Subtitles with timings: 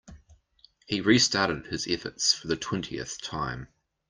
[0.87, 3.67] He restarted his efforts for the twentieth time.